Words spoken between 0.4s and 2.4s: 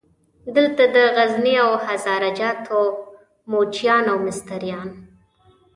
دلته د غزني او هزاره